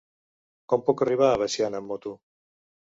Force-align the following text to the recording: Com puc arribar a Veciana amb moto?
Com 0.73 0.83
puc 0.87 1.05
arribar 1.07 1.29
a 1.29 1.37
Veciana 1.43 1.85
amb 1.85 1.95
moto? 1.95 2.19